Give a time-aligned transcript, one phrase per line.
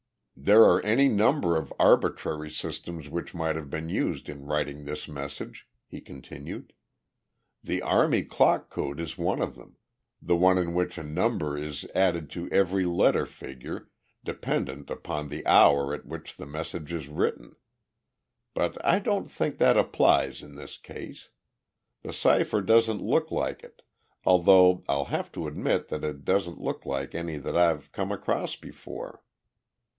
[0.35, 5.07] "There are any number of arbitrary systems which might have been used in writing this
[5.07, 6.73] message," he continued.
[7.63, 9.77] "The army clock code is one of them
[10.19, 13.91] the one in which a number is added to every letter figure,
[14.23, 17.55] dependent upon the hour at which the message is written.
[18.55, 21.29] But I don't think that applies in this case.
[22.01, 23.83] The cipher doesn't look like it
[24.25, 28.55] though I'll have to admit that it doesn't look like any that I've come across
[28.55, 29.21] before.